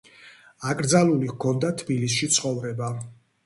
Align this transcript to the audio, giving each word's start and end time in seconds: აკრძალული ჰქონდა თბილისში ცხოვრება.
აკრძალული 0.71 1.31
ჰქონდა 1.33 1.73
თბილისში 1.85 2.33
ცხოვრება. 2.41 2.93